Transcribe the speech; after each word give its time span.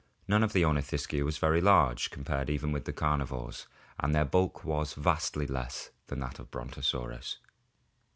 None 0.27 0.41
of 0.41 0.53
the 0.53 0.63
Ornithischia 0.65 1.23
was 1.23 1.43
large 1.43 2.09
compared 2.09 2.49
even 2.49 2.71
with 2.71 2.85
the 2.85 2.91
carnivores, 2.91 3.67
and 3.99 4.15
their 4.15 4.25
bulk 4.25 4.65
was 4.65 4.95
vastly 4.95 5.45
less 5.45 5.91
than 6.07 6.19
that 6.21 6.39
of 6.39 6.49
Brontosaurus. 6.49 7.37